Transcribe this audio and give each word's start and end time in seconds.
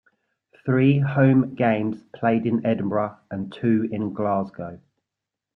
Three 0.65 0.97
home 0.97 1.53
games 1.53 2.01
played 2.15 2.47
in 2.47 2.65
Edinburgh 2.65 3.19
and 3.29 3.53
two 3.53 3.87
in 3.91 4.13
Glasgow. 4.13 4.79